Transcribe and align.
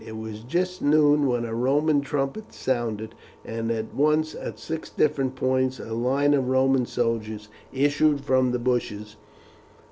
It 0.03 0.17
was 0.17 0.39
just 0.39 0.81
noon 0.81 1.27
when 1.27 1.45
a 1.45 1.53
Roman 1.53 2.01
trumpet 2.01 2.53
sounded, 2.53 3.13
and 3.45 3.69
at 3.69 3.93
once 3.93 4.33
at 4.33 4.57
six 4.57 4.89
different 4.89 5.35
points 5.35 5.77
a 5.79 5.93
line 5.93 6.33
of 6.33 6.49
Roman 6.49 6.87
soldiers 6.87 7.49
issued 7.71 8.21
from 8.21 8.49
the 8.51 8.57
bushes. 8.57 9.17